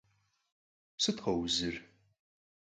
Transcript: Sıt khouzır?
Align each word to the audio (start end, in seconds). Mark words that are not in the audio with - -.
Sıt 1.01 1.17
khouzır? 1.23 1.75